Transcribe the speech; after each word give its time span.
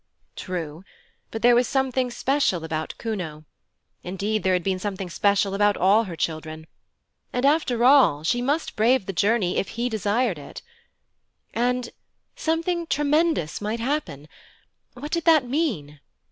True, 0.35 0.83
but 1.29 1.43
there 1.43 1.53
was 1.53 1.67
something 1.67 2.09
special 2.09 2.63
about 2.63 2.95
Kuno 2.97 3.45
indeed 4.01 4.41
there 4.41 4.53
had 4.53 4.63
been 4.63 4.79
something 4.79 5.11
special 5.11 5.53
about 5.53 5.77
all 5.77 6.05
her 6.05 6.15
children 6.15 6.65
and, 7.31 7.45
after 7.45 7.85
all, 7.85 8.23
she 8.23 8.41
must 8.41 8.75
brave 8.75 9.05
the 9.05 9.13
journey 9.13 9.57
if 9.59 9.67
he 9.77 9.89
desired 9.89 10.39
it. 10.39 10.63
And 11.53 11.91
'something 12.35 12.87
tremendous 12.87 13.61
might 13.61 13.79
happen'. 13.79 14.27
What 14.93 15.11
did 15.11 15.25
that 15.25 15.45
mean? 15.47 15.99